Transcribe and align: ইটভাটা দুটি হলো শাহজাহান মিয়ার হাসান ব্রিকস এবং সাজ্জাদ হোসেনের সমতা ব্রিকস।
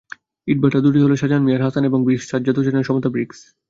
ইটভাটা 0.47 0.79
দুটি 0.85 0.99
হলো 1.03 1.15
শাহজাহান 1.15 1.43
মিয়ার 1.45 1.65
হাসান 1.65 1.83
ব্রিকস 1.83 1.89
এবং 1.89 2.01
সাজ্জাদ 2.29 2.55
হোসেনের 2.59 2.87
সমতা 2.87 3.09
ব্রিকস। 3.13 3.39